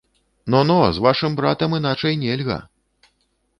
[0.53, 2.59] Но, но, з вашым братам іначай нельга.